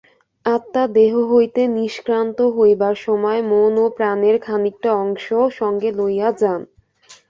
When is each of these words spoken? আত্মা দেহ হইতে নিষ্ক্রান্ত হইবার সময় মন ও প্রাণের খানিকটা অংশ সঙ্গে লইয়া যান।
আত্মা 0.45 0.83
দেহ 0.95 1.13
হইতে 1.31 1.61
নিষ্ক্রান্ত 1.77 2.37
হইবার 2.57 2.95
সময় 3.05 3.41
মন 3.51 3.73
ও 3.77 3.95
প্রাণের 3.97 4.35
খানিকটা 4.41 4.89
অংশ 5.03 5.25
সঙ্গে 5.59 5.89
লইয়া 5.99 6.29
যান। 6.39 6.61